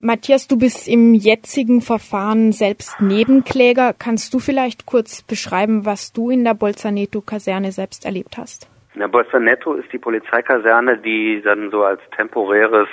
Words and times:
Matthias, 0.00 0.46
du 0.46 0.58
bist 0.58 0.88
im 0.88 1.14
jetzigen 1.14 1.80
Verfahren 1.80 2.52
selbst 2.52 3.00
Nebenkläger. 3.00 3.94
Kannst 3.98 4.34
du 4.34 4.38
vielleicht 4.38 4.84
kurz 4.84 5.22
beschreiben, 5.22 5.86
was 5.86 6.12
du 6.12 6.28
in 6.28 6.44
der 6.44 6.52
Bolzaneto-Kaserne 6.52 7.72
selbst 7.72 8.04
erlebt 8.04 8.36
hast? 8.36 8.68
In 8.92 9.00
der 9.00 9.08
Bolzaneto 9.08 9.72
ist 9.72 9.90
die 9.90 9.98
Polizeikaserne, 9.98 10.98
die 10.98 11.40
dann 11.42 11.70
so 11.70 11.82
als 11.82 12.02
temporäres 12.14 12.88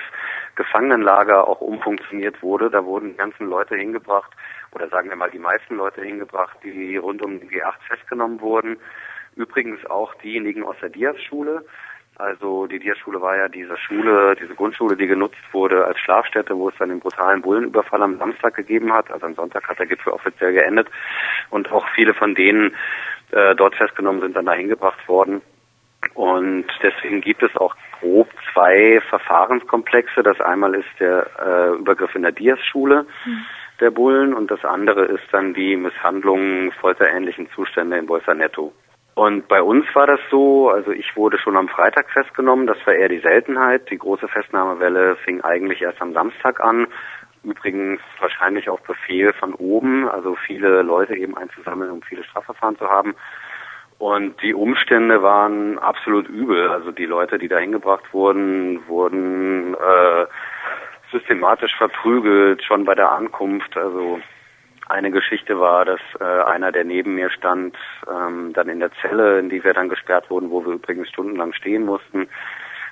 Gefangenenlager 0.55 1.45
auch 1.45 1.59
umfunktioniert 1.59 2.41
wurde. 2.41 2.69
Da 2.69 2.85
wurden 2.85 3.09
die 3.09 3.17
ganzen 3.17 3.47
Leute 3.47 3.75
hingebracht, 3.75 4.31
oder 4.71 4.87
sagen 4.87 5.09
wir 5.09 5.17
mal 5.17 5.29
die 5.29 5.39
meisten 5.39 5.75
Leute 5.75 6.01
hingebracht, 6.03 6.57
die 6.63 6.95
rund 6.95 7.21
um 7.21 7.37
den 7.37 7.49
G8 7.49 7.81
festgenommen 7.85 8.39
wurden. 8.39 8.77
Übrigens 9.35 9.85
auch 9.87 10.13
diejenigen 10.15 10.63
aus 10.63 10.77
der 10.81 10.89
Diaz-Schule. 10.89 11.65
Also 12.17 12.67
die 12.67 12.79
Diaz-Schule 12.79 13.21
war 13.21 13.35
ja 13.35 13.47
diese 13.47 13.75
Schule, 13.77 14.35
diese 14.39 14.53
Grundschule, 14.53 14.95
die 14.95 15.07
genutzt 15.07 15.41
wurde 15.51 15.85
als 15.85 15.99
Schlafstätte, 15.99 16.55
wo 16.55 16.69
es 16.69 16.75
dann 16.77 16.89
den 16.89 16.99
brutalen 16.99 17.41
Bullenüberfall 17.41 18.01
am 18.03 18.17
Samstag 18.17 18.55
gegeben 18.55 18.93
hat. 18.93 19.11
Also 19.11 19.25
am 19.25 19.35
Sonntag 19.35 19.67
hat 19.67 19.79
der 19.79 19.87
Gipfel 19.87 20.13
offiziell 20.13 20.53
geendet. 20.53 20.87
Und 21.49 21.71
auch 21.71 21.87
viele 21.95 22.13
von 22.13 22.35
denen 22.35 22.75
äh, 23.31 23.55
dort 23.55 23.75
festgenommen 23.75 24.21
sind 24.21 24.35
dann 24.35 24.45
dahin 24.45 24.69
gebracht 24.69 25.07
worden. 25.07 25.41
Und 26.13 26.65
deswegen 26.83 27.21
gibt 27.21 27.41
es 27.41 27.55
auch 27.55 27.75
grob 27.99 28.29
zwei 28.53 29.01
Verfahrenskomplexe. 29.09 30.21
Das 30.21 30.39
einmal 30.39 30.75
ist 30.75 30.89
der 30.99 31.27
äh, 31.39 31.79
Übergriff 31.79 32.13
in 32.13 32.21
der 32.21 32.31
Diaz-Schule. 32.31 33.05
Mhm 33.25 33.45
der 33.79 33.91
Bullen 33.91 34.33
und 34.33 34.49
das 34.49 34.63
andere 34.63 35.05
ist 35.05 35.23
dann 35.31 35.53
die 35.53 35.75
Misshandlung 35.75 36.71
folterähnlichen 36.79 37.49
Zustände 37.51 37.97
in 37.97 38.05
Bolsonaro. 38.05 38.71
Und 39.15 39.47
bei 39.47 39.61
uns 39.61 39.85
war 39.93 40.07
das 40.07 40.19
so, 40.31 40.69
also 40.69 40.91
ich 40.91 41.15
wurde 41.15 41.37
schon 41.37 41.55
am 41.55 41.67
Freitag 41.67 42.09
festgenommen, 42.09 42.65
das 42.65 42.77
war 42.85 42.95
eher 42.95 43.09
die 43.09 43.19
Seltenheit. 43.19 43.89
Die 43.91 43.97
große 43.97 44.27
Festnahmewelle 44.27 45.17
fing 45.17 45.41
eigentlich 45.41 45.81
erst 45.81 46.01
am 46.01 46.13
Samstag 46.13 46.59
an. 46.61 46.87
Übrigens 47.43 48.01
wahrscheinlich 48.19 48.69
auf 48.69 48.81
Befehl 48.83 49.33
von 49.33 49.53
oben, 49.53 50.07
also 50.09 50.35
viele 50.35 50.81
Leute 50.81 51.15
eben 51.15 51.37
einzusammeln, 51.37 51.91
um 51.91 52.01
viele 52.01 52.23
Strafverfahren 52.23 52.77
zu 52.77 52.89
haben. 52.89 53.15
Und 53.99 54.41
die 54.41 54.53
Umstände 54.53 55.21
waren 55.21 55.77
absolut 55.77 56.27
übel. 56.27 56.69
Also 56.69 56.91
die 56.91 57.05
Leute, 57.05 57.37
die 57.37 57.47
da 57.47 57.57
hingebracht 57.57 58.13
wurden, 58.13 58.87
wurden 58.87 59.75
äh, 59.75 60.25
systematisch 61.11 61.75
verprügelt, 61.77 62.63
schon 62.63 62.85
bei 62.85 62.95
der 62.95 63.11
Ankunft. 63.11 63.77
Also 63.77 64.19
eine 64.93 65.11
Geschichte 65.11 65.59
war, 65.59 65.85
dass 65.85 65.99
äh, 66.19 66.23
einer, 66.23 66.71
der 66.71 66.85
neben 66.85 67.15
mir 67.15 67.31
stand, 67.31 67.75
ähm, 68.07 68.53
dann 68.53 68.69
in 68.69 68.79
der 68.79 68.91
Zelle, 69.01 69.39
in 69.39 69.49
die 69.49 69.63
wir 69.63 69.73
dann 69.73 69.89
gesperrt 69.89 70.29
wurden, 70.29 70.51
wo 70.51 70.63
wir 70.65 70.73
übrigens 70.73 71.09
stundenlang 71.09 71.53
stehen 71.53 71.83
mussten. 71.83 72.29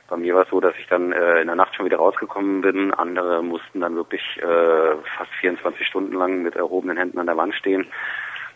Bei 0.10 0.18
mir 0.18 0.36
war 0.36 0.44
es 0.44 0.50
so, 0.50 0.60
dass 0.60 0.74
ich 0.78 0.88
dann 0.88 1.14
äh, 1.14 1.40
in 1.40 1.48
der 1.48 1.56
Nacht 1.56 1.76
schon 1.76 1.86
wieder 1.86 1.98
rausgekommen 1.98 2.62
bin. 2.62 2.94
Andere 2.94 3.44
mussten 3.44 3.80
dann 3.80 3.96
wirklich 3.96 4.22
äh, 4.38 4.96
fast 5.16 5.32
24 5.40 5.88
Stunden 5.88 6.14
lang 6.14 6.42
mit 6.42 6.56
erhobenen 6.56 6.98
Händen 6.98 7.20
an 7.20 7.28
der 7.28 7.38
Wand 7.38 7.54
stehen. 7.56 7.88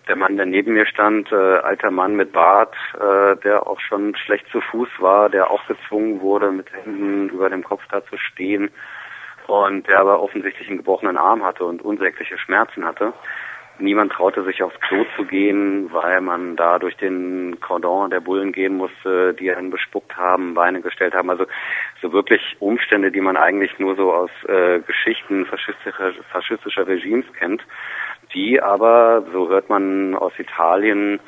Der 0.07 0.15
Mann, 0.15 0.37
der 0.37 0.47
neben 0.47 0.73
mir 0.73 0.87
stand, 0.87 1.31
äh, 1.31 1.35
alter 1.35 1.91
Mann 1.91 2.15
mit 2.15 2.33
Bart, 2.33 2.75
äh, 2.99 3.37
der 3.37 3.67
auch 3.67 3.79
schon 3.79 4.15
schlecht 4.15 4.47
zu 4.51 4.59
Fuß 4.59 4.89
war, 4.97 5.29
der 5.29 5.49
auch 5.49 5.65
gezwungen 5.67 6.19
wurde, 6.19 6.51
mit 6.51 6.71
Händen 6.73 7.29
über 7.29 7.49
dem 7.49 7.63
Kopf 7.63 7.83
da 7.89 8.03
zu 8.05 8.17
stehen 8.17 8.71
und 9.47 9.87
der 9.87 9.99
aber 9.99 10.21
offensichtlich 10.21 10.67
einen 10.67 10.77
gebrochenen 10.77 11.17
Arm 11.17 11.43
hatte 11.43 11.65
und 11.65 11.81
unsägliche 11.81 12.37
Schmerzen 12.37 12.85
hatte. 12.85 13.13
Niemand 13.77 14.13
traute 14.13 14.43
sich 14.45 14.63
aufs 14.63 14.79
Klo 14.79 15.05
zu 15.17 15.25
gehen, 15.25 15.91
weil 15.91 16.21
man 16.21 16.55
da 16.55 16.79
durch 16.79 16.95
den 16.95 17.59
Cordon 17.59 18.09
der 18.09 18.21
Bullen 18.21 18.53
gehen 18.53 18.77
musste, 18.77 19.33
die 19.33 19.51
einen 19.51 19.69
bespuckt 19.69 20.15
haben, 20.15 20.53
Beine 20.53 20.81
gestellt 20.81 21.13
haben. 21.13 21.29
Also 21.29 21.45
so 22.01 22.13
wirklich 22.13 22.55
Umstände, 22.59 23.11
die 23.11 23.19
man 23.19 23.35
eigentlich 23.35 23.77
nur 23.77 23.97
so 23.97 24.13
aus 24.13 24.31
äh, 24.47 24.79
Geschichten 24.79 25.45
faschistischer, 25.45 26.13
faschistischer 26.31 26.87
Regimes 26.87 27.25
kennt, 27.37 27.63
die 28.33 28.61
aber, 28.61 29.25
so 29.33 29.49
hört 29.49 29.69
man 29.69 30.15
aus 30.15 30.31
Italien, 30.37 31.19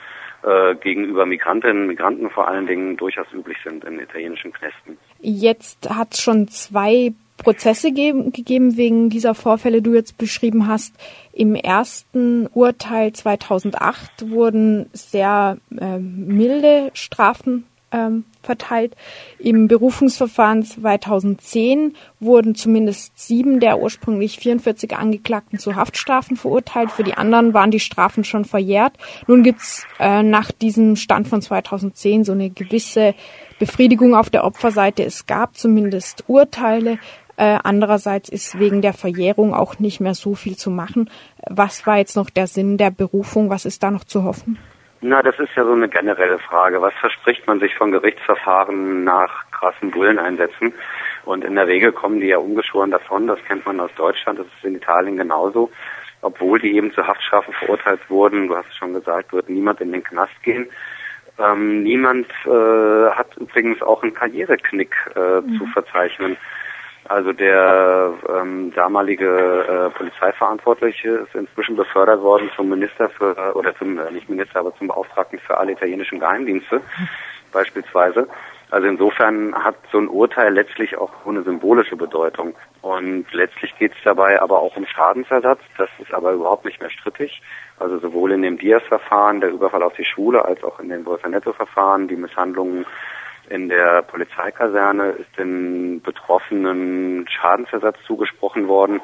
äh, 0.44 0.76
gegenüber 0.76 1.26
Migrantinnen, 1.26 1.88
Migranten 1.88 2.30
vor 2.30 2.48
allen 2.48 2.68
Dingen 2.68 2.96
durchaus 2.96 3.28
üblich 3.34 3.58
sind 3.64 3.84
in 3.84 4.00
italienischen 4.00 4.54
Knästen. 4.54 4.98
Jetzt 5.20 5.90
hat 5.90 6.16
schon 6.16 6.48
zwei 6.48 7.12
Prozesse 7.48 7.94
ge 7.94 8.12
gegeben 8.32 8.76
wegen 8.76 9.10
dieser 9.10 9.34
Vorfälle, 9.34 9.82
du 9.82 9.94
jetzt 9.94 10.18
beschrieben 10.18 10.68
hast. 10.68 10.94
Im 11.32 11.56
ersten 11.56 12.48
Urteil 12.48 13.14
2008 13.14 14.30
wurden 14.32 14.88
sehr 14.92 15.58
äh, 15.80 15.98
milde 15.98 16.92
Strafen 16.92 17.64
ähm, 17.94 18.26
verteilt. 18.44 18.98
Im 19.40 19.70
Berufungsverfahren 19.70 20.64
2010 20.64 21.96
wurden 22.20 22.54
zumindest 22.54 23.18
sieben 23.18 23.62
der 23.62 23.80
ursprünglich 23.80 24.40
44 24.40 24.98
Angeklagten 24.98 25.58
zu 25.58 25.78
Haftstrafen 25.78 26.36
verurteilt. 26.36 26.92
Für 26.92 27.04
die 27.04 27.14
anderen 27.14 27.54
waren 27.54 27.72
die 27.72 27.80
Strafen 27.80 28.26
schon 28.26 28.44
verjährt. 28.44 28.92
Nun 29.26 29.44
gibt's 29.44 29.86
äh, 30.02 30.22
nach 30.22 30.52
diesem 30.52 30.98
Stand 30.98 31.30
von 31.30 31.42
2010 31.42 32.26
so 32.26 32.34
eine 32.34 32.50
gewisse 32.50 33.16
Befriedigung 33.58 34.16
auf 34.16 34.30
der 34.30 34.44
Opferseite. 34.44 35.06
Es 35.06 35.28
gab 35.28 35.56
zumindest 35.56 36.26
Urteile. 36.28 37.00
Äh, 37.38 37.60
andererseits 37.64 38.30
ist 38.30 38.60
wegen 38.60 38.82
der 38.82 38.94
Verjährung 38.94 39.54
auch 39.54 39.80
nicht 39.80 40.00
mehr 40.00 40.16
so 40.16 40.34
viel 40.34 40.58
zu 40.58 40.72
machen. 40.72 41.10
Was 41.48 41.86
war 41.86 41.98
jetzt 41.98 42.16
noch 42.16 42.30
der 42.30 42.48
Sinn 42.48 42.78
der 42.78 42.92
Berufung? 42.92 43.50
Was 43.50 43.66
ist 43.66 43.84
da 43.84 43.92
noch 43.92 44.04
zu 44.04 44.24
hoffen? 44.24 44.58
Na, 45.02 45.22
das 45.22 45.38
ist 45.38 45.52
ja 45.56 45.64
so 45.64 45.74
eine 45.74 45.88
generelle 45.88 46.40
Frage. 46.40 46.82
Was 46.82 46.94
verspricht 46.96 47.46
man 47.46 47.60
sich 47.60 47.76
von 47.76 47.92
Gerichtsverfahren 47.92 49.04
nach 49.04 49.46
krassen 49.52 49.92
Bulleneinsätzen? 49.92 50.74
Und 51.26 51.44
in 51.44 51.56
der 51.56 51.68
Regel 51.68 51.92
kommen 51.92 52.20
die 52.20 52.28
ja 52.28 52.40
ungeschoren 52.40 52.90
davon. 52.90 53.28
Das 53.28 53.40
kennt 53.48 53.66
man 53.68 53.80
aus 53.80 53.92
Deutschland. 53.96 54.40
Das 54.40 54.48
ist 54.48 54.66
in 54.66 54.76
Italien 54.76 55.18
genauso. 55.18 55.70
Obwohl 56.22 56.60
die 56.60 56.76
eben 56.76 56.92
zu 56.94 57.06
Haftstrafen 57.06 57.54
verurteilt 57.54 58.00
wurden, 58.10 58.48
du 58.48 58.56
hast 58.56 58.70
es 58.70 58.76
schon 58.76 58.94
gesagt, 58.94 59.34
wird 59.34 59.50
niemand 59.50 59.80
in 59.82 59.92
den 59.92 60.04
Knast 60.04 60.42
gehen. 60.42 60.68
Ähm, 61.38 61.84
niemand 61.84 62.28
äh, 62.46 63.12
hat 63.12 63.38
übrigens 63.38 63.84
auch 63.84 64.02
einen 64.02 64.16
Karriereknick 64.16 64.96
äh, 65.16 65.42
mhm. 65.42 65.60
zu 65.60 65.68
verzeichnen. 65.68 66.38
Also 67.10 67.32
der 67.32 68.14
ähm, 68.28 68.74
damalige 68.74 69.28
äh, 69.28 69.98
Polizeiverantwortliche 69.98 71.10
ist 71.10 71.36
inzwischen 71.36 71.76
befördert 71.76 72.22
worden 72.22 72.52
zum 72.56 72.70
Minister 72.70 73.10
für, 73.10 73.56
oder 73.56 73.76
zum, 73.78 73.98
äh, 73.98 74.12
nicht 74.12 74.30
Minister, 74.30 74.60
aber 74.60 74.76
zum 74.76 74.88
Beauftragten 74.88 75.40
für 75.40 75.58
alle 75.58 75.72
italienischen 75.72 76.20
Geheimdienste 76.20 76.82
beispielsweise. 77.54 78.28
Also 78.70 78.88
insofern 78.88 79.56
hat 79.56 79.76
so 79.92 79.98
ein 79.98 80.10
Urteil 80.10 80.54
letztlich 80.54 80.98
auch 80.98 81.26
eine 81.26 81.44
symbolische 81.44 81.96
Bedeutung. 81.96 82.56
Und 82.82 83.26
letztlich 83.32 83.74
geht 83.78 83.94
es 83.94 83.98
dabei 84.04 84.42
aber 84.42 84.60
auch 84.60 84.76
um 84.76 84.86
Schadensersatz. 84.86 85.62
Das 85.78 85.90
ist 86.00 86.14
aber 86.14 86.34
überhaupt 86.34 86.66
nicht 86.66 86.82
mehr 86.82 86.90
strittig. 86.90 87.42
Also 87.80 88.00
sowohl 88.00 88.34
in 88.34 88.42
dem 88.42 88.58
Diaz-Verfahren, 88.58 89.40
der 89.40 89.52
Überfall 89.52 89.84
auf 89.84 89.94
die 89.94 90.04
Schule, 90.04 90.44
als 90.44 90.62
auch 90.66 90.80
in 90.82 90.90
den 90.90 91.06
Bolsonaro-Verfahren, 91.06 92.10
die 92.10 92.18
Misshandlungen 92.18 92.86
in 93.50 93.70
der 93.70 94.02
Polizeikaserne 94.04 95.10
ist 95.12 95.38
den 95.38 96.02
Betroffenen 96.02 97.28
Schadensersatz 97.30 97.98
zugesprochen 98.06 98.68
worden, 98.68 99.02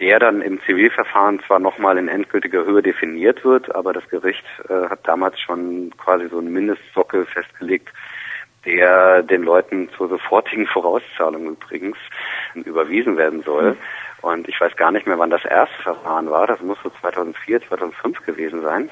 der 0.00 0.18
dann 0.18 0.42
im 0.42 0.60
Zivilverfahren 0.62 1.40
zwar 1.46 1.58
nochmal 1.58 1.98
in 1.98 2.08
endgültiger 2.08 2.64
Höhe 2.64 2.82
definiert 2.82 3.44
wird, 3.44 3.74
aber 3.74 3.92
das 3.92 4.08
Gericht 4.08 4.44
äh, 4.68 4.88
hat 4.88 5.06
damals 5.06 5.38
schon 5.40 5.92
quasi 5.96 6.28
so 6.28 6.38
einen 6.38 6.52
Mindestsockel 6.52 7.26
festgelegt, 7.26 7.90
der 8.64 9.22
den 9.22 9.42
Leuten 9.42 9.90
zur 9.96 10.08
sofortigen 10.08 10.66
Vorauszahlung 10.66 11.48
übrigens 11.48 11.96
überwiesen 12.54 13.16
werden 13.16 13.42
soll. 13.42 13.72
Mhm. 13.72 13.78
Und 14.22 14.48
ich 14.48 14.58
weiß 14.60 14.74
gar 14.76 14.90
nicht 14.90 15.06
mehr, 15.06 15.18
wann 15.18 15.30
das 15.30 15.44
erste 15.44 15.82
Verfahren 15.82 16.30
war. 16.30 16.46
Das 16.46 16.60
muss 16.60 16.78
so 16.82 16.90
2004, 17.00 17.60
2005 17.68 18.24
gewesen 18.24 18.62
sein. 18.62 18.90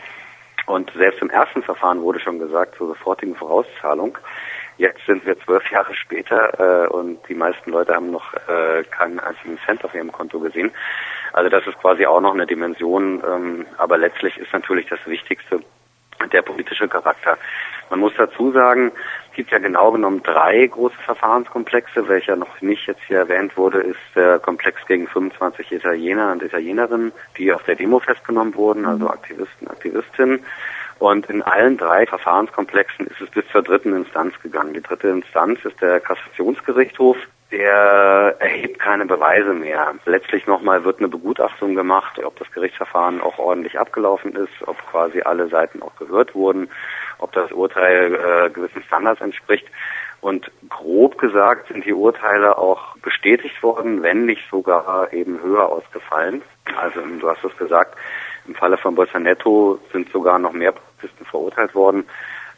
Und 0.66 0.92
selbst 0.94 1.22
im 1.22 1.30
ersten 1.30 1.62
Verfahren 1.62 2.02
wurde 2.02 2.20
schon 2.20 2.38
gesagt, 2.38 2.76
zur 2.76 2.88
sofortigen 2.88 3.34
Vorauszahlung. 3.34 4.18
Jetzt 4.82 5.06
sind 5.06 5.24
wir 5.24 5.38
zwölf 5.38 5.70
Jahre 5.70 5.94
später 5.94 6.58
äh, 6.58 6.88
und 6.88 7.20
die 7.28 7.36
meisten 7.36 7.70
Leute 7.70 7.94
haben 7.94 8.10
noch 8.10 8.34
äh, 8.48 8.82
keinen 8.90 9.20
einzigen 9.20 9.56
Cent 9.64 9.84
auf 9.84 9.94
ihrem 9.94 10.10
Konto 10.10 10.40
gesehen. 10.40 10.72
Also 11.32 11.48
das 11.48 11.64
ist 11.68 11.78
quasi 11.78 12.04
auch 12.04 12.20
noch 12.20 12.34
eine 12.34 12.48
Dimension, 12.48 13.22
ähm, 13.24 13.66
aber 13.78 13.96
letztlich 13.96 14.36
ist 14.38 14.52
natürlich 14.52 14.88
das 14.88 14.98
Wichtigste 15.06 15.60
der 16.32 16.42
politische 16.42 16.88
Charakter. 16.88 17.38
Man 17.90 18.00
muss 18.00 18.12
dazu 18.18 18.50
sagen, 18.50 18.90
es 19.30 19.36
gibt 19.36 19.52
ja 19.52 19.58
genau 19.58 19.92
genommen 19.92 20.20
drei 20.24 20.66
große 20.66 20.98
Verfahrenskomplexe. 21.04 22.08
Welcher 22.08 22.34
noch 22.34 22.60
nicht 22.60 22.88
jetzt 22.88 23.02
hier 23.06 23.18
erwähnt 23.18 23.56
wurde, 23.56 23.82
ist 23.82 24.00
der 24.16 24.40
Komplex 24.40 24.84
gegen 24.88 25.06
25 25.06 25.70
Italiener 25.70 26.32
und 26.32 26.42
Italienerinnen, 26.42 27.12
die 27.38 27.52
auf 27.52 27.62
der 27.62 27.76
Demo 27.76 28.00
festgenommen 28.00 28.56
wurden, 28.56 28.84
also 28.84 29.08
Aktivisten, 29.08 29.68
Aktivistinnen. 29.68 30.44
Und 31.02 31.28
in 31.28 31.42
allen 31.42 31.78
drei 31.78 32.06
Verfahrenskomplexen 32.06 33.08
ist 33.08 33.20
es 33.20 33.28
bis 33.30 33.44
zur 33.48 33.62
dritten 33.62 33.92
Instanz 33.92 34.40
gegangen. 34.40 34.72
Die 34.72 34.82
dritte 34.82 35.08
Instanz 35.08 35.58
ist 35.64 35.82
der 35.82 35.98
Kassationsgerichtshof. 35.98 37.16
Der 37.50 38.36
erhebt 38.38 38.78
keine 38.78 39.04
Beweise 39.04 39.52
mehr. 39.52 39.96
Letztlich 40.06 40.46
nochmal 40.46 40.84
wird 40.84 41.00
eine 41.00 41.08
Begutachtung 41.08 41.74
gemacht, 41.74 42.22
ob 42.22 42.38
das 42.38 42.48
Gerichtsverfahren 42.52 43.20
auch 43.20 43.40
ordentlich 43.40 43.80
abgelaufen 43.80 44.36
ist, 44.36 44.52
ob 44.64 44.78
quasi 44.92 45.22
alle 45.22 45.48
Seiten 45.48 45.82
auch 45.82 45.96
gehört 45.96 46.36
wurden, 46.36 46.70
ob 47.18 47.32
das 47.32 47.50
Urteil 47.50 48.14
äh, 48.14 48.50
gewissen 48.50 48.84
Standards 48.84 49.20
entspricht. 49.20 49.66
Und 50.20 50.52
grob 50.68 51.18
gesagt 51.18 51.66
sind 51.66 51.84
die 51.84 51.94
Urteile 51.94 52.56
auch 52.58 52.96
bestätigt 52.98 53.60
worden, 53.60 54.04
wenn 54.04 54.24
nicht 54.24 54.48
sogar 54.48 55.12
eben 55.12 55.42
höher 55.42 55.68
ausgefallen. 55.68 56.42
Also 56.76 57.00
du 57.00 57.28
hast 57.28 57.42
es 57.42 57.56
gesagt, 57.56 57.98
im 58.46 58.54
Falle 58.54 58.76
von 58.76 58.94
Bolsonaro 58.94 59.78
sind 59.92 60.10
sogar 60.10 60.38
noch 60.38 60.52
mehr 60.52 60.72
Polizisten 60.72 61.24
verurteilt 61.24 61.74
worden 61.74 62.04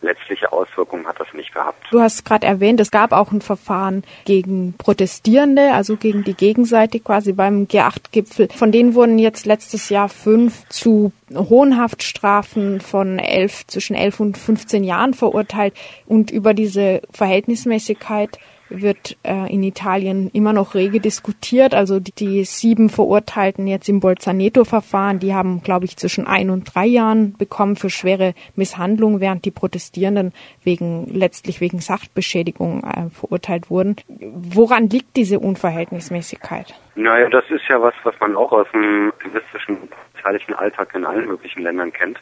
letztliche 0.05 0.53
Auswirkungen 0.53 1.07
hat 1.07 1.19
das 1.19 1.33
nicht 1.35 1.53
gehabt. 1.53 1.83
Du 1.91 2.01
hast 2.01 2.25
gerade 2.25 2.47
erwähnt, 2.47 2.79
es 2.79 2.91
gab 2.91 3.13
auch 3.13 3.33
ein 3.33 3.41
Verfahren 3.41 4.05
gegen 4.25 4.75
Protestierende, 4.79 5.73
also 5.73 5.97
gegen 5.97 6.23
die 6.23 6.35
Gegenseite 6.35 7.01
quasi 7.01 7.33
beim 7.33 7.65
G8-Gipfel. 7.65 8.49
Von 8.55 8.71
denen 8.71 8.95
wurden 8.95 9.19
jetzt 9.19 9.47
letztes 9.47 9.89
Jahr 9.89 10.09
fünf 10.09 10.69
zu 10.69 11.13
Hohenhaftstrafen 11.35 12.81
von 12.81 13.19
elf, 13.19 13.67
zwischen 13.67 13.97
elf 13.97 14.21
und 14.21 14.39
15 14.39 14.85
Jahren 14.85 15.15
verurteilt 15.15 15.75
und 16.07 16.31
über 16.31 16.55
diese 16.55 17.01
Verhältnismäßigkeit 17.11 18.39
wird 18.69 19.17
äh, 19.23 19.53
in 19.53 19.63
Italien 19.63 20.31
immer 20.33 20.53
noch 20.53 20.75
rege 20.75 21.01
diskutiert. 21.01 21.75
Also 21.75 22.01
die, 22.01 22.13
die 22.13 22.45
sieben 22.45 22.89
Verurteilten 22.89 23.67
jetzt 23.67 23.89
im 23.89 24.01
Bolzaneto-Verfahren, 24.01 25.19
die 25.19 25.35
haben, 25.35 25.63
glaube 25.63 25.85
ich, 25.85 25.97
zwischen 25.97 26.27
ein 26.27 26.51
und 26.51 26.75
drei 26.75 26.87
Jahren 26.87 27.35
bekommen 27.37 27.77
für 27.77 27.91
schwere 27.91 28.35
Misshandlungen, 28.57 29.21
während 29.21 29.45
die 29.45 29.51
Protestierenden 29.51 30.33
wegen 30.63 31.07
letztlich 31.13 31.61
wegen 31.61 31.81
Sachbeschädigung 31.81 32.85
äh, 32.85 33.11
verurteilt 33.11 33.71
wurden. 33.71 33.97
Woran 34.09 34.89
liegt 34.89 35.17
diese 35.17 35.39
Unverhältnismäßigkeit? 35.39 36.75
Naja, 36.97 37.29
das 37.29 37.45
ist 37.51 37.65
ja 37.69 37.81
was, 37.83 37.95
was 38.05 38.15
man 38.21 38.37
auch 38.37 38.53
aus 38.53 38.67
dem 38.73 39.13
aktivistischen 39.15 39.79
italienischen 40.19 40.55
Alltag 40.55 40.95
in 40.95 41.05
allen 41.05 41.27
möglichen 41.27 41.63
Ländern 41.63 41.93
kennt. 41.93 42.19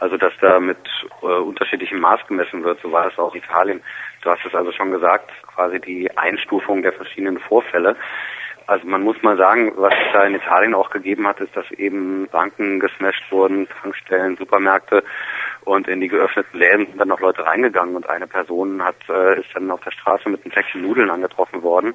Also 0.00 0.16
dass 0.16 0.32
da 0.40 0.58
mit 0.58 0.78
äh, 1.22 1.26
unterschiedlichem 1.26 2.00
Maß 2.00 2.26
gemessen 2.26 2.64
wird, 2.64 2.80
so 2.80 2.90
war 2.90 3.06
es 3.06 3.18
auch 3.18 3.34
in 3.34 3.42
Italien. 3.42 3.82
Du 4.22 4.30
hast 4.30 4.44
es 4.46 4.54
also 4.54 4.72
schon 4.72 4.90
gesagt, 4.90 5.30
quasi 5.54 5.78
die 5.78 6.10
Einstufung 6.16 6.82
der 6.82 6.94
verschiedenen 6.94 7.38
Vorfälle. 7.38 7.96
Also 8.66 8.86
man 8.86 9.02
muss 9.02 9.20
mal 9.22 9.36
sagen, 9.36 9.72
was 9.76 9.92
es 9.92 10.12
da 10.12 10.24
in 10.24 10.34
Italien 10.34 10.74
auch 10.74 10.90
gegeben 10.90 11.26
hat, 11.26 11.40
ist, 11.40 11.54
dass 11.54 11.70
eben 11.72 12.28
Banken 12.28 12.80
gesmasht 12.80 13.24
wurden, 13.30 13.68
Tankstellen, 13.68 14.36
Supermärkte 14.36 15.04
und 15.64 15.86
in 15.86 16.00
die 16.00 16.08
geöffneten 16.08 16.58
Läden 16.58 16.86
sind 16.86 16.98
dann 16.98 17.08
noch 17.08 17.20
Leute 17.20 17.44
reingegangen 17.44 17.94
und 17.94 18.08
eine 18.08 18.26
Person 18.26 18.82
hat 18.82 18.96
äh, 19.08 19.40
ist 19.40 19.48
dann 19.54 19.70
auf 19.70 19.80
der 19.80 19.90
Straße 19.90 20.30
mit 20.30 20.44
einem 20.44 20.52
Päckchen 20.52 20.82
Nudeln 20.82 21.10
angetroffen 21.10 21.62
worden 21.62 21.94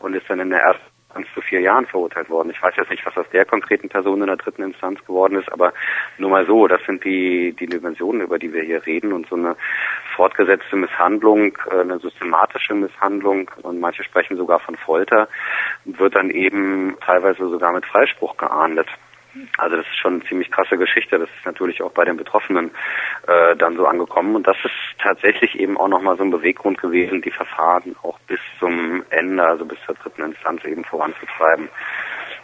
und 0.00 0.14
ist 0.14 0.28
dann 0.28 0.40
in 0.40 0.50
der 0.50 0.60
ersten 0.60 0.93
Instanz 1.14 1.26
zu 1.34 1.40
vier 1.40 1.60
Jahren 1.60 1.86
verurteilt 1.86 2.28
worden. 2.28 2.50
Ich 2.50 2.62
weiß 2.62 2.74
jetzt 2.76 2.90
nicht, 2.90 3.04
was 3.06 3.16
aus 3.16 3.26
der 3.32 3.44
konkreten 3.44 3.88
Person 3.88 4.20
in 4.20 4.26
der 4.26 4.36
dritten 4.36 4.62
Instanz 4.62 5.04
geworden 5.04 5.36
ist, 5.36 5.52
aber 5.52 5.72
nur 6.18 6.30
mal 6.30 6.46
so, 6.46 6.66
das 6.66 6.80
sind 6.86 7.04
die, 7.04 7.54
die 7.58 7.66
Dimensionen, 7.66 8.22
über 8.22 8.38
die 8.38 8.52
wir 8.52 8.62
hier 8.62 8.84
reden 8.84 9.12
und 9.12 9.28
so 9.28 9.36
eine 9.36 9.56
fortgesetzte 10.16 10.76
Misshandlung, 10.76 11.56
äh, 11.70 11.80
eine 11.80 11.98
systematische 11.98 12.74
Misshandlung 12.74 13.50
und 13.62 13.80
manche 13.80 14.04
sprechen 14.04 14.36
sogar 14.36 14.60
von 14.60 14.76
Folter, 14.76 15.28
wird 15.84 16.14
dann 16.14 16.30
eben 16.30 16.96
teilweise 17.00 17.48
sogar 17.48 17.72
mit 17.72 17.86
Freispruch 17.86 18.36
geahndet. 18.36 18.88
Also 19.58 19.76
das 19.76 19.86
ist 19.86 19.98
schon 19.98 20.14
eine 20.14 20.24
ziemlich 20.24 20.50
krasse 20.50 20.76
Geschichte. 20.76 21.18
Das 21.18 21.28
ist 21.28 21.44
natürlich 21.44 21.82
auch 21.82 21.92
bei 21.92 22.04
den 22.04 22.16
Betroffenen 22.16 22.70
äh, 23.26 23.56
dann 23.56 23.76
so 23.76 23.86
angekommen. 23.86 24.36
Und 24.36 24.46
das 24.46 24.56
ist 24.64 24.72
tatsächlich 24.98 25.58
eben 25.58 25.76
auch 25.76 25.88
nochmal 25.88 26.16
so 26.16 26.22
ein 26.22 26.30
Beweggrund 26.30 26.78
gewesen, 26.80 27.22
die 27.22 27.30
Verfahren 27.30 27.96
auch 28.02 28.18
bis 28.26 28.40
zum 28.58 29.04
Ende, 29.10 29.44
also 29.44 29.64
bis 29.64 29.78
zur 29.86 29.94
dritten 29.96 30.22
Instanz 30.22 30.64
eben 30.64 30.84
voranzutreiben. 30.84 31.68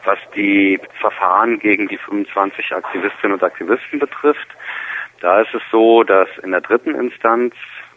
Was 0.05 0.19
die 0.35 0.81
Verfahren 1.01 1.59
gegen 1.59 1.89
die 1.89 1.99
25 1.99 2.73
Aktivistinnen 2.73 3.35
und 3.35 3.45
Aktivisten 3.45 3.99
betrifft, 3.99 4.49
da 5.21 5.43
ist 5.43 5.55
es 5.55 5.63
so, 5.71 6.03
dass 6.03 6.29
in 6.43 6.51
der 6.51 6.63
dritten 6.63 6.95
Instanz 6.95 7.55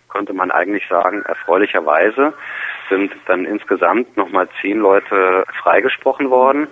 könnte 0.10 0.34
man 0.34 0.52
eigentlich 0.52 0.88
sagen, 0.88 1.24
erfreulicherweise 1.24 2.34
sind 2.90 3.12
dann 3.26 3.46
insgesamt 3.46 4.16
nochmal 4.16 4.48
zehn 4.62 4.78
Leute 4.78 5.44
freigesprochen 5.62 6.30
worden. 6.30 6.68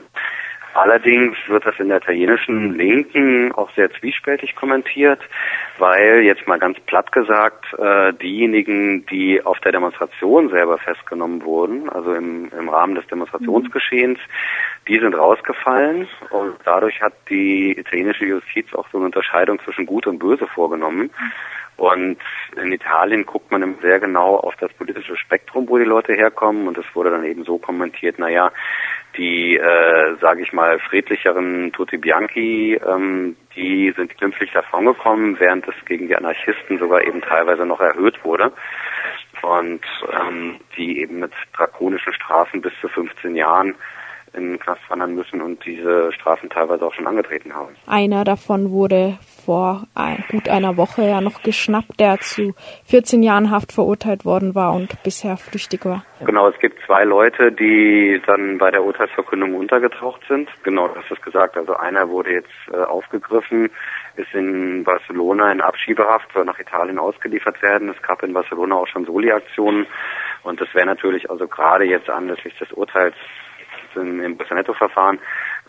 Allerdings 0.73 1.37
wird 1.47 1.65
das 1.65 1.77
in 1.79 1.89
der 1.89 1.97
italienischen 1.97 2.75
Linken 2.75 3.51
auch 3.53 3.69
sehr 3.75 3.91
zwiespältig 3.91 4.55
kommentiert, 4.55 5.19
weil 5.81 6.21
jetzt 6.21 6.47
mal 6.47 6.59
ganz 6.59 6.79
platt 6.81 7.11
gesagt, 7.11 7.65
äh, 7.73 8.13
diejenigen, 8.13 9.03
die 9.07 9.43
auf 9.43 9.59
der 9.61 9.71
Demonstration 9.71 10.49
selber 10.51 10.77
festgenommen 10.77 11.43
wurden, 11.43 11.89
also 11.89 12.13
im, 12.13 12.51
im 12.57 12.69
Rahmen 12.69 12.93
des 12.93 13.07
Demonstrationsgeschehens, 13.07 14.19
die 14.87 14.99
sind 14.99 15.15
rausgefallen 15.15 16.07
und 16.29 16.53
dadurch 16.65 17.01
hat 17.01 17.13
die 17.29 17.71
italienische 17.77 18.25
Justiz 18.25 18.71
auch 18.75 18.87
so 18.91 18.99
eine 18.99 19.07
Unterscheidung 19.07 19.59
zwischen 19.63 19.87
Gut 19.87 20.05
und 20.05 20.19
Böse 20.19 20.45
vorgenommen. 20.45 21.09
Und 21.77 22.17
in 22.61 22.71
Italien 22.71 23.25
guckt 23.25 23.51
man 23.51 23.75
sehr 23.81 23.99
genau 23.99 24.35
auf 24.35 24.55
das 24.57 24.71
politische 24.73 25.17
Spektrum, 25.17 25.67
wo 25.67 25.79
die 25.79 25.83
Leute 25.83 26.13
herkommen. 26.13 26.67
Und 26.67 26.77
es 26.77 26.85
wurde 26.93 27.09
dann 27.09 27.23
eben 27.23 27.43
so 27.43 27.57
kommentiert, 27.57 28.19
naja, 28.19 28.51
die, 29.17 29.57
äh, 29.57 30.15
sage 30.21 30.43
ich 30.43 30.53
mal, 30.53 30.77
friedlicheren 30.77 31.71
Tutti 31.71 31.97
Bianchi, 31.97 32.79
ähm, 32.87 33.35
die 33.55 33.93
sind 33.95 34.17
glimpflich 34.17 34.51
davongekommen, 34.51 35.39
während 35.39 35.67
es 35.67 35.75
gegen 35.85 36.07
die 36.07 36.15
Anarchisten 36.15 36.79
sogar 36.79 37.03
eben 37.03 37.21
teilweise 37.21 37.65
noch 37.65 37.79
erhöht 37.79 38.23
wurde. 38.23 38.51
Und 39.41 39.81
ähm, 40.13 40.59
die 40.77 40.99
eben 40.99 41.19
mit 41.19 41.31
drakonischen 41.53 42.13
Strafen 42.13 42.61
bis 42.61 42.73
zu 42.79 42.87
15 42.87 43.35
Jahren 43.35 43.75
in 44.33 44.51
den 44.51 44.59
Knast 44.59 44.81
wandern 44.89 45.15
müssen 45.15 45.41
und 45.41 45.65
diese 45.65 46.11
Strafen 46.13 46.49
teilweise 46.49 46.85
auch 46.85 46.93
schon 46.93 47.07
angetreten 47.07 47.53
haben. 47.53 47.75
Einer 47.87 48.23
davon 48.23 48.71
wurde 48.71 49.17
vor 49.45 49.87
gut 50.29 50.49
einer 50.49 50.77
Woche 50.77 51.03
ja 51.03 51.21
noch 51.21 51.41
geschnappt, 51.43 51.99
der 51.99 52.19
zu 52.19 52.53
14 52.85 53.23
Jahren 53.23 53.51
Haft 53.51 53.71
verurteilt 53.71 54.25
worden 54.25 54.55
war 54.55 54.73
und 54.73 55.01
bisher 55.03 55.37
flüchtig 55.37 55.85
war. 55.85 56.03
Genau, 56.25 56.47
es 56.49 56.59
gibt 56.59 56.79
zwei 56.85 57.03
Leute, 57.03 57.51
die 57.51 58.21
dann 58.25 58.57
bei 58.57 58.71
der 58.71 58.83
Urteilsverkündung 58.83 59.55
untergetaucht 59.55 60.21
sind. 60.27 60.49
Genau, 60.63 60.87
das 60.87 61.03
ist 61.09 61.21
gesagt. 61.23 61.57
Also 61.57 61.75
einer 61.75 62.09
wurde 62.09 62.31
jetzt 62.31 62.49
äh, 62.71 62.77
aufgegriffen, 62.77 63.69
ist 64.15 64.33
in 64.33 64.83
Barcelona 64.83 65.51
in 65.51 65.61
Abschiebehaft, 65.61 66.31
soll 66.33 66.45
nach 66.45 66.59
Italien 66.59 66.99
ausgeliefert 66.99 67.61
werden. 67.61 67.89
Es 67.89 68.01
gab 68.01 68.23
in 68.23 68.33
Barcelona 68.33 68.75
auch 68.75 68.87
schon 68.87 69.05
Soli-Aktionen 69.05 69.87
und 70.43 70.61
das 70.61 70.73
wäre 70.73 70.85
natürlich 70.85 71.29
also 71.29 71.47
gerade 71.47 71.85
jetzt 71.85 72.09
anlässlich 72.09 72.55
des 72.57 72.71
Urteils 72.73 73.15
im 73.95 74.37
Bolsonaro-Verfahren 74.37 75.19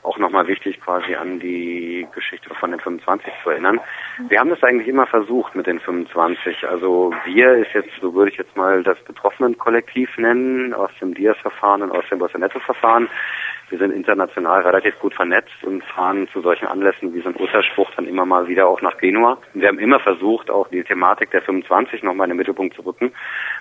auch 0.03 0.19
nochmal 0.19 0.47
wichtig, 0.49 0.81
quasi 0.81 1.15
an 1.15 1.39
die 1.39 2.07
Geschichte 2.15 2.53
von 2.55 2.73
den 2.73 2.81
25 2.81 3.33
zu 3.43 3.51
erinnern. 3.51 3.81
Wir 4.29 4.41
haben 4.41 4.51
das 4.51 4.63
eigentlich 4.63 4.89
immer 4.89 5.07
versucht 5.07 5.55
mit 5.55 5.67
den 5.67 5.81
25. 5.81 6.67
Also 6.67 7.13
wir 7.25 7.55
ist 7.55 7.73
jetzt, 7.73 7.91
so 8.01 8.13
würde 8.15 8.33
ich 8.33 8.39
jetzt 8.39 8.57
mal 8.57 8.83
das 8.83 8.99
Betroffenen-Kollektiv 9.05 10.19
nennen, 10.19 10.75
aus 10.75 10.91
dem 11.01 11.15
Diaz-Verfahren 11.15 11.83
und 11.83 11.93
aus 11.93 12.05
dem 12.11 12.19
Bolsonaro-Verfahren. 12.19 13.09
Wir 13.71 13.79
sind 13.79 13.93
international 13.93 14.61
relativ 14.63 14.99
gut 14.99 15.15
vernetzt 15.15 15.63
und 15.63 15.83
fahren 15.85 16.29
zu 16.31 16.43
solchen 16.43 16.67
Anlässen 16.67 17.15
wie 17.15 17.23
so 17.23 17.31
ein 17.31 17.37
Urteilsspruch 17.37 17.91
dann 17.97 18.06
immer 18.06 18.27
mal 18.27 18.47
wieder 18.47 18.69
auch 18.69 18.82
nach 18.82 18.99
Genua. 18.99 19.39
Wir 19.55 19.69
haben 19.69 19.79
immer 19.79 19.99
versucht, 19.99 20.51
auch 20.51 20.69
die 20.69 20.85
Thematik 20.85 21.31
der 21.31 21.41
25 21.41 22.03
nochmal 22.03 22.27
in 22.27 22.32
den 22.32 22.37
Mittelpunkt 22.39 22.75
zu 22.75 22.82
rücken. 22.82 23.13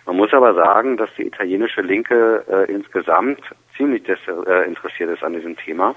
Man 0.05 0.17
muss 0.17 0.33
aber 0.33 0.53
sagen, 0.53 0.97
dass 0.97 1.09
die 1.17 1.27
italienische 1.27 1.81
Linke 1.81 2.43
äh, 2.49 2.69
insgesamt 2.69 3.39
ziemlich 3.77 4.03
äh, 4.09 4.65
interessiert 4.65 5.11
ist 5.11 5.23
an 5.23 5.33
diesem 5.33 5.55
Thema 5.55 5.95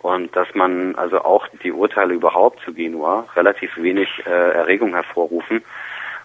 und 0.00 0.34
dass 0.36 0.48
man 0.54 0.94
also 0.94 1.20
auch 1.20 1.46
die 1.62 1.72
Urteile 1.72 2.14
überhaupt 2.14 2.60
zu 2.64 2.72
Genua 2.72 3.26
relativ 3.34 3.76
wenig 3.76 4.08
äh, 4.26 4.30
Erregung 4.30 4.94
hervorrufen 4.94 5.62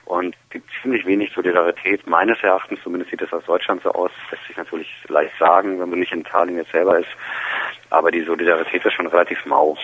und 0.06 0.36
gibt 0.50 0.70
ziemlich 0.82 1.06
wenig 1.06 1.32
Solidarität. 1.34 2.06
Meines 2.08 2.38
Erachtens, 2.44 2.80
zumindest 2.84 3.12
sieht 3.12 3.22
es 3.22 3.34
aus 3.34 3.46
Deutschland 3.46 3.82
so 3.84 3.92
aus, 3.92 4.12
lässt 4.32 4.46
sich 4.48 4.58
natürlich 4.58 4.88
leicht 5.08 5.34
sagen, 5.40 5.80
wenn 5.80 5.90
man 5.90 6.00
nicht 6.00 6.12
in 6.12 6.22
Italien 6.22 6.58
jetzt 6.58 6.72
selber 6.72 7.00
ist, 7.00 7.10
aber 7.90 8.12
die 8.12 8.24
Solidarität 8.24 8.84
ist 8.86 8.94
schon 8.94 9.08
relativ 9.08 9.46
mau. 9.46 9.78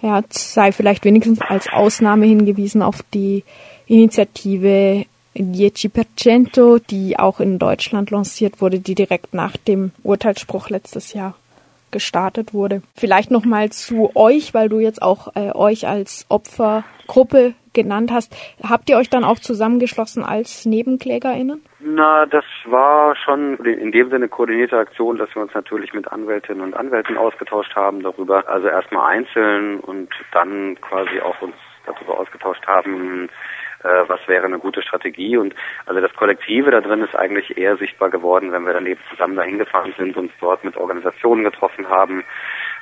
Ja, 0.00 0.22
sei 0.28 0.72
vielleicht 0.72 1.04
wenigstens 1.04 1.40
als 1.40 1.72
Ausnahme 1.72 2.26
hingewiesen 2.26 2.82
auf 2.82 3.02
die 3.12 3.44
Initiative 3.86 5.04
10%, 5.36 6.80
die 6.88 7.18
auch 7.18 7.40
in 7.40 7.58
Deutschland 7.58 8.10
lanciert 8.10 8.60
wurde, 8.60 8.78
die 8.78 8.94
direkt 8.94 9.34
nach 9.34 9.56
dem 9.56 9.92
Urteilsspruch 10.02 10.70
letztes 10.70 11.12
Jahr 11.12 11.34
gestartet 11.94 12.52
wurde. 12.52 12.82
Vielleicht 12.94 13.30
noch 13.30 13.46
mal 13.46 13.70
zu 13.70 14.10
euch, 14.14 14.52
weil 14.52 14.68
du 14.68 14.80
jetzt 14.80 15.00
auch 15.00 15.28
äh, 15.36 15.52
euch 15.54 15.86
als 15.86 16.26
Opfergruppe 16.28 17.54
genannt 17.72 18.10
hast. 18.12 18.36
Habt 18.62 18.90
ihr 18.90 18.96
euch 18.96 19.08
dann 19.08 19.24
auch 19.24 19.38
zusammengeschlossen 19.38 20.24
als 20.24 20.66
NebenklägerInnen? 20.66 21.62
Na, 21.80 22.26
das 22.26 22.44
war 22.66 23.14
schon 23.16 23.56
in 23.64 23.92
dem 23.92 24.10
Sinne 24.10 24.28
koordinierte 24.28 24.76
Aktion, 24.76 25.18
dass 25.18 25.34
wir 25.34 25.42
uns 25.42 25.54
natürlich 25.54 25.94
mit 25.94 26.10
Anwältinnen 26.10 26.62
und 26.62 26.74
Anwälten 26.74 27.16
ausgetauscht 27.16 27.74
haben 27.76 28.02
darüber. 28.02 28.48
Also 28.48 28.68
erstmal 28.68 29.16
einzeln 29.16 29.80
und 29.80 30.08
dann 30.32 30.76
quasi 30.80 31.20
auch 31.20 31.40
uns 31.42 31.54
darüber 31.86 32.18
ausgetauscht 32.18 32.66
haben, 32.66 33.28
äh, 33.84 34.08
was 34.08 34.20
wäre 34.26 34.46
eine 34.46 34.58
gute 34.58 34.82
Strategie. 34.82 35.36
Und 35.36 35.54
also 35.86 36.00
das 36.00 36.14
Kollektive 36.14 36.70
da 36.70 36.80
drin 36.80 37.02
ist 37.02 37.14
eigentlich 37.14 37.56
eher 37.56 37.76
sichtbar 37.76 38.10
geworden, 38.10 38.52
wenn 38.52 38.64
wir 38.64 38.72
dann 38.72 38.86
eben 38.86 39.00
zusammen 39.10 39.36
dahin 39.36 39.58
gefahren 39.58 39.94
sind, 39.96 40.16
uns 40.16 40.32
dort 40.40 40.64
mit 40.64 40.76
Organisationen 40.76 41.44
getroffen 41.44 41.88
haben, 41.88 42.24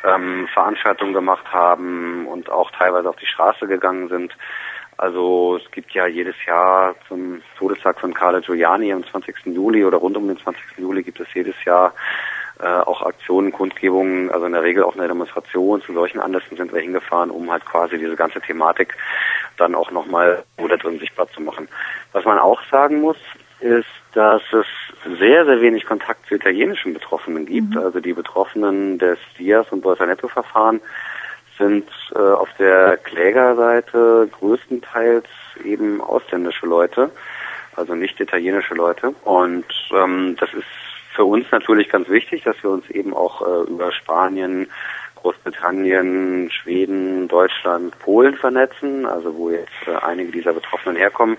ähm, 0.05 0.49
Veranstaltungen 0.53 1.13
gemacht 1.13 1.53
haben 1.53 2.27
und 2.27 2.51
auch 2.51 2.71
teilweise 2.71 3.09
auf 3.09 3.17
die 3.17 3.27
Straße 3.27 3.67
gegangen 3.67 4.09
sind. 4.09 4.37
Also 4.97 5.59
es 5.63 5.71
gibt 5.73 5.93
ja 5.93 6.07
jedes 6.07 6.37
Jahr 6.47 6.95
zum 7.09 7.43
Todestag 7.59 7.99
von 7.99 8.15
Carlo 8.15 8.41
Giuliani 8.41 8.93
am 8.93 9.05
20. 9.05 9.47
Juli 9.47 9.85
oder 9.85 9.99
rund 9.99 10.17
um 10.17 10.29
den 10.29 10.39
20. 10.39 10.79
Juli 10.79 11.03
gibt 11.03 11.19
es 11.19 11.33
jedes 11.35 11.57
Jahr 11.65 11.95
äh, 12.63 12.67
auch 12.67 13.03
Aktionen, 13.03 13.51
Kundgebungen, 13.51 14.31
also 14.31 14.47
in 14.47 14.53
der 14.53 14.63
Regel 14.63 14.85
auch 14.85 14.95
eine 14.97 15.09
Demonstration. 15.09 15.83
Zu 15.83 15.93
solchen 15.93 16.21
Anlässen 16.21 16.57
sind 16.57 16.73
wir 16.73 16.81
hingefahren, 16.81 17.31
um 17.31 17.51
halt 17.51 17.65
quasi 17.67 17.99
diese 17.99 18.15
ganze 18.15 18.41
Thematik 18.41 18.95
dann 19.57 19.75
auch 19.75 19.91
nochmal 19.91 20.45
oder 20.59 20.77
drin 20.79 20.99
sichtbar 20.99 21.29
zu 21.33 21.41
machen. 21.41 21.69
Was 22.13 22.25
man 22.25 22.39
auch 22.39 22.61
sagen 22.71 23.01
muss, 23.01 23.17
ist, 23.61 23.87
dass 24.15 24.43
es 24.53 24.67
sehr, 25.19 25.45
sehr 25.45 25.61
wenig 25.61 25.87
Kontakt 25.87 26.27
zu 26.29 26.35
italienischen 26.35 26.95
Betroffenen 26.95 27.47
gibt. 27.47 27.75
Mhm. 27.75 27.79
Also 27.79 28.01
die 28.01 28.13
Betroffenen 28.13 28.99
des 28.99 29.19
Dias- 29.39 29.71
und 29.71 29.81
Borsaletto-Verfahren 29.81 30.81
sind 31.59 31.89
äh, 32.15 32.19
auf 32.19 32.49
der 32.59 32.97
Klägerseite 32.99 34.29
größtenteils 34.39 35.27
eben 35.65 36.01
ausländische 36.01 36.67
Leute, 36.67 37.11
also 37.77 37.95
nicht 37.95 38.21
italienische 38.21 38.75
Leute. 38.75 39.15
Und 39.25 39.67
ähm, 39.93 40.37
das 40.39 40.53
ist 40.55 40.67
für 41.15 41.25
uns 41.25 41.47
natürlich 41.51 41.89
ganz 41.89 42.09
wichtig, 42.09 42.43
dass 42.45 42.61
wir 42.63 42.71
uns 42.71 42.89
eben 42.91 43.15
auch 43.15 43.43
äh, 43.43 43.71
über 43.71 43.93
Spanien, 43.93 44.69
Großbritannien, 45.17 46.51
Schweden, 46.51 47.29
Deutschland, 47.29 47.97
Polen 48.01 48.35
vernetzen, 48.35 49.07
also 49.07 49.37
wo 49.37 49.51
jetzt 49.51 49.71
äh, 49.87 49.95
einige 50.05 50.33
dieser 50.33 50.53
Betroffenen 50.53 50.97
herkommen. 50.97 51.37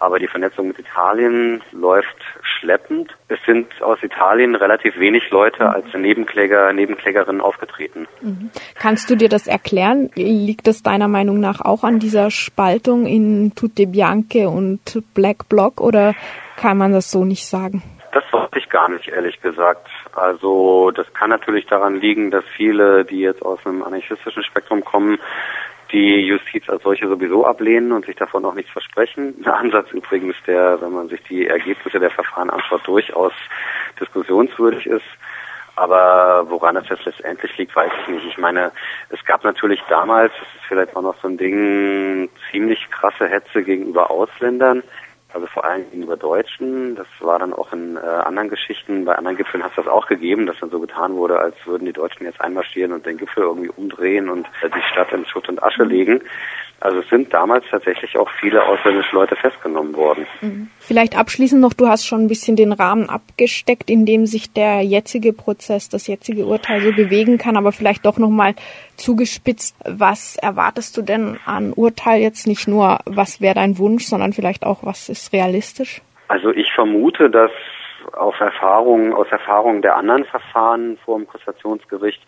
Aber 0.00 0.20
die 0.20 0.28
Vernetzung 0.28 0.68
mit 0.68 0.78
Italien 0.78 1.60
läuft 1.72 2.16
schleppend. 2.42 3.16
Es 3.26 3.40
sind 3.44 3.82
aus 3.82 3.98
Italien 4.02 4.54
relativ 4.54 4.96
wenig 4.96 5.28
Leute 5.30 5.68
als 5.68 5.86
Nebenkläger, 5.92 6.72
Nebenklägerinnen 6.72 7.40
aufgetreten. 7.40 8.06
Mhm. 8.20 8.50
Kannst 8.76 9.10
du 9.10 9.16
dir 9.16 9.28
das 9.28 9.48
erklären? 9.48 10.10
Liegt 10.14 10.68
es 10.68 10.84
deiner 10.84 11.08
Meinung 11.08 11.40
nach 11.40 11.60
auch 11.60 11.82
an 11.82 11.98
dieser 11.98 12.30
Spaltung 12.30 13.06
in 13.06 13.54
Tutte 13.56 13.88
Bianche 13.88 14.48
und 14.48 15.02
Black 15.14 15.48
Bloc 15.48 15.80
oder 15.80 16.14
kann 16.56 16.78
man 16.78 16.92
das 16.92 17.10
so 17.10 17.24
nicht 17.24 17.46
sagen? 17.46 17.82
Das 18.12 18.24
ich 18.58 18.68
gar 18.68 18.88
nicht, 18.88 19.08
ehrlich 19.08 19.40
gesagt. 19.40 19.88
Also 20.12 20.90
das 20.90 21.12
kann 21.14 21.30
natürlich 21.30 21.66
daran 21.66 22.00
liegen, 22.00 22.30
dass 22.30 22.44
viele, 22.56 23.04
die 23.04 23.20
jetzt 23.20 23.42
aus 23.42 23.58
einem 23.64 23.82
anarchistischen 23.82 24.44
Spektrum 24.44 24.84
kommen, 24.84 25.18
die 25.92 26.20
Justiz 26.26 26.68
als 26.68 26.82
solche 26.82 27.08
sowieso 27.08 27.46
ablehnen 27.46 27.92
und 27.92 28.04
sich 28.04 28.16
davon 28.16 28.44
auch 28.44 28.54
nichts 28.54 28.72
versprechen. 28.72 29.34
Ein 29.44 29.50
Ansatz 29.50 29.90
übrigens, 29.92 30.36
der, 30.46 30.80
wenn 30.80 30.92
man 30.92 31.08
sich 31.08 31.22
die 31.24 31.46
Ergebnisse 31.46 31.98
der 31.98 32.10
Verfahren 32.10 32.50
anschaut, 32.50 32.86
durchaus 32.86 33.32
diskussionswürdig 34.00 34.86
ist. 34.86 35.06
Aber 35.76 36.50
woran 36.50 36.76
es 36.76 36.88
jetzt 36.88 37.04
letztendlich 37.04 37.56
liegt, 37.56 37.74
weiß 37.76 37.92
ich 38.02 38.08
nicht. 38.08 38.26
Ich 38.26 38.38
meine, 38.38 38.72
es 39.10 39.24
gab 39.24 39.44
natürlich 39.44 39.80
damals, 39.88 40.32
das 40.32 40.48
ist 40.56 40.64
vielleicht 40.66 40.96
auch 40.96 41.02
noch 41.02 41.14
so 41.22 41.28
ein 41.28 41.38
Ding, 41.38 42.28
ziemlich 42.50 42.90
krasse 42.90 43.28
Hetze 43.28 43.62
gegenüber 43.62 44.10
Ausländern 44.10 44.82
also 45.32 45.46
vor 45.46 45.64
allem 45.64 45.90
gegenüber 45.90 46.16
Deutschen. 46.16 46.96
Das 46.96 47.06
war 47.20 47.38
dann 47.38 47.52
auch 47.52 47.72
in 47.72 47.96
äh, 47.96 48.00
anderen 48.00 48.48
Geschichten, 48.48 49.04
bei 49.04 49.14
anderen 49.14 49.36
Gipfeln 49.36 49.62
hat 49.62 49.70
es 49.70 49.76
das 49.76 49.86
auch 49.86 50.06
gegeben, 50.06 50.46
dass 50.46 50.58
dann 50.60 50.70
so 50.70 50.80
getan 50.80 51.14
wurde, 51.16 51.38
als 51.38 51.54
würden 51.66 51.86
die 51.86 51.92
Deutschen 51.92 52.24
jetzt 52.24 52.40
einmarschieren 52.40 52.92
und 52.92 53.06
den 53.06 53.18
Gipfel 53.18 53.42
irgendwie 53.42 53.70
umdrehen 53.70 54.28
und 54.28 54.46
äh, 54.62 54.70
die 54.70 54.82
Stadt 54.92 55.12
in 55.12 55.26
Schutt 55.26 55.48
und 55.48 55.62
Asche 55.62 55.84
legen. 55.84 56.22
Also 56.80 57.00
es 57.00 57.08
sind 57.08 57.32
damals 57.34 57.64
tatsächlich 57.70 58.16
auch 58.16 58.30
viele 58.38 58.62
ausländische 58.64 59.14
Leute 59.14 59.34
festgenommen 59.34 59.96
worden. 59.96 60.26
Mhm. 60.40 60.70
Vielleicht 60.78 61.18
abschließend 61.18 61.60
noch, 61.60 61.72
du 61.72 61.88
hast 61.88 62.06
schon 62.06 62.20
ein 62.20 62.28
bisschen 62.28 62.54
den 62.54 62.72
Rahmen 62.72 63.08
abgesteckt, 63.10 63.90
in 63.90 64.06
dem 64.06 64.26
sich 64.26 64.52
der 64.52 64.82
jetzige 64.82 65.32
Prozess, 65.32 65.88
das 65.88 66.06
jetzige 66.06 66.46
Urteil 66.46 66.80
so 66.80 66.92
bewegen 66.92 67.36
kann, 67.36 67.56
aber 67.56 67.72
vielleicht 67.72 68.06
doch 68.06 68.18
nochmal 68.18 68.54
zugespitzt, 68.96 69.76
was 69.84 70.36
erwartest 70.36 70.96
du 70.96 71.02
denn 71.02 71.38
an 71.46 71.72
Urteil 71.72 72.20
jetzt 72.20 72.46
nicht 72.46 72.68
nur, 72.68 72.98
was 73.06 73.40
wäre 73.40 73.56
dein 73.56 73.78
Wunsch, 73.78 74.04
sondern 74.04 74.32
vielleicht 74.32 74.64
auch, 74.64 74.84
was 74.84 75.08
ist 75.08 75.32
realistisch? 75.32 76.00
Also 76.28 76.50
ich 76.50 76.72
vermute, 76.72 77.28
dass 77.28 77.50
auf 78.12 78.38
Erfahrung, 78.38 79.14
aus 79.14 79.26
Erfahrung 79.30 79.82
der 79.82 79.96
anderen 79.96 80.24
Verfahren 80.24 80.96
vor 81.04 81.18
dem 81.18 81.28
Kassationsgericht 81.28 82.22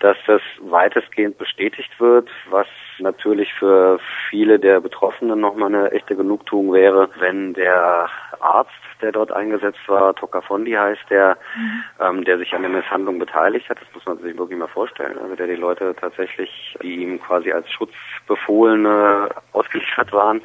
dass 0.00 0.16
das 0.26 0.42
weitestgehend 0.60 1.38
bestätigt 1.38 1.90
wird, 1.98 2.28
was 2.50 2.66
natürlich 2.98 3.52
für 3.54 3.98
viele 4.28 4.58
der 4.58 4.80
Betroffenen 4.80 5.40
nochmal 5.40 5.74
eine 5.74 5.92
echte 5.92 6.16
Genugtuung 6.16 6.72
wäre, 6.72 7.08
wenn 7.18 7.54
der 7.54 8.08
Arzt, 8.40 8.70
der 9.02 9.12
dort 9.12 9.32
eingesetzt 9.32 9.80
war, 9.88 10.14
Tokafondi 10.14 10.72
heißt 10.72 11.04
der, 11.10 11.36
mhm. 11.56 11.82
ähm, 12.00 12.24
der 12.24 12.38
sich 12.38 12.54
an 12.54 12.62
der 12.62 12.70
Misshandlung 12.70 13.18
beteiligt 13.18 13.68
hat, 13.68 13.78
das 13.80 13.88
muss 13.94 14.06
man 14.06 14.18
sich 14.18 14.36
wirklich 14.38 14.58
mal 14.58 14.68
vorstellen, 14.68 15.18
also 15.18 15.34
der 15.34 15.46
die 15.46 15.54
Leute 15.54 15.94
tatsächlich, 15.98 16.76
die 16.82 16.96
ihm 17.02 17.20
quasi 17.20 17.52
als 17.52 17.70
Schutzbefohlene 17.70 19.28
ausgeliefert 19.52 20.12
waren, 20.12 20.40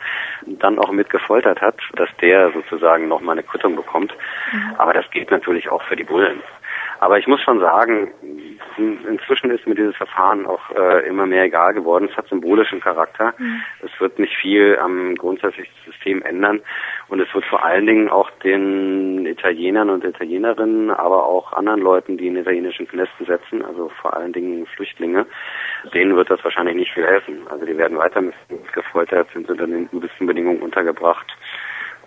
dann 0.45 0.79
auch 0.79 0.91
mitgefoltert 0.91 1.61
hat, 1.61 1.77
dass 1.95 2.09
der 2.21 2.51
sozusagen 2.51 3.07
nochmal 3.07 3.33
eine 3.33 3.43
Quittung 3.43 3.75
bekommt. 3.75 4.13
Mhm. 4.51 4.75
Aber 4.77 4.93
das 4.93 5.09
gilt 5.11 5.31
natürlich 5.31 5.69
auch 5.69 5.83
für 5.83 5.95
die 5.95 6.03
Bullen. 6.03 6.41
Aber 6.99 7.17
ich 7.17 7.27
muss 7.27 7.41
schon 7.41 7.59
sagen, 7.59 8.11
inzwischen 8.77 9.51
ist 9.51 9.67
mir 9.67 9.75
dieses 9.75 9.95
Verfahren 9.95 10.45
auch 10.45 10.69
äh, 10.71 11.07
immer 11.07 11.25
mehr 11.25 11.43
egal 11.43 11.73
geworden. 11.73 12.07
Es 12.09 12.17
hat 12.17 12.27
symbolischen 12.27 12.79
Charakter. 12.79 13.33
Mhm. 13.37 13.61
Es 13.81 13.91
wird 13.99 14.19
nicht 14.19 14.35
viel 14.35 14.77
am 14.79 15.15
grundsätzlichen 15.15 15.73
System 15.85 16.21
ändern. 16.21 16.61
Und 17.07 17.19
es 17.19 17.33
wird 17.33 17.45
vor 17.45 17.63
allen 17.65 17.85
Dingen 17.85 18.09
auch 18.09 18.29
den 18.43 19.25
Italienern 19.25 19.89
und 19.89 20.03
Italienerinnen, 20.03 20.91
aber 20.91 21.25
auch 21.25 21.53
anderen 21.53 21.81
Leuten, 21.81 22.17
die 22.17 22.27
in 22.27 22.37
italienischen 22.37 22.87
Knästen 22.87 23.25
setzen, 23.25 23.63
also 23.65 23.89
vor 24.01 24.15
allen 24.15 24.33
Dingen 24.33 24.65
Flüchtlinge, 24.67 25.25
denen 25.93 26.15
wird 26.15 26.29
das 26.29 26.43
wahrscheinlich 26.43 26.75
nicht 26.75 26.93
viel 26.93 27.05
helfen. 27.05 27.47
Also 27.49 27.65
die 27.65 27.77
werden 27.77 27.97
weiter 27.97 28.23
gefoltert, 28.73 29.27
sind 29.33 29.49
unter 29.49 29.67
den 29.67 29.89
übelsten 29.91 30.27
Bedingungen 30.27 30.61
untergebracht. 30.61 31.27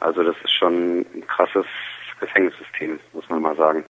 Also 0.01 0.23
das 0.23 0.37
ist 0.45 0.53
schon 0.53 1.01
ein 1.01 1.27
krasses 1.27 1.67
Gefängnissystem, 2.21 3.01
muss 3.13 3.29
man 3.29 3.43
mal 3.43 3.57
sagen. 3.57 3.85